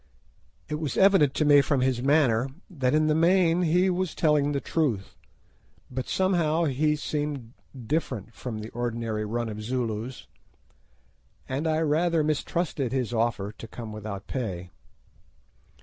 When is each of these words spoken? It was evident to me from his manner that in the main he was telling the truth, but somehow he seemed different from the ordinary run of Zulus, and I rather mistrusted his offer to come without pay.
It 0.67 0.79
was 0.79 0.97
evident 0.97 1.35
to 1.35 1.45
me 1.45 1.61
from 1.61 1.81
his 1.81 2.01
manner 2.01 2.49
that 2.71 2.95
in 2.95 3.05
the 3.05 3.13
main 3.13 3.61
he 3.61 3.87
was 3.91 4.15
telling 4.15 4.51
the 4.51 4.59
truth, 4.59 5.15
but 5.91 6.07
somehow 6.07 6.63
he 6.63 6.95
seemed 6.95 7.53
different 7.85 8.33
from 8.33 8.57
the 8.57 8.69
ordinary 8.71 9.25
run 9.25 9.47
of 9.47 9.61
Zulus, 9.61 10.25
and 11.47 11.67
I 11.67 11.81
rather 11.81 12.23
mistrusted 12.23 12.91
his 12.91 13.13
offer 13.13 13.51
to 13.51 13.67
come 13.67 13.91
without 13.91 14.25
pay. 14.25 14.71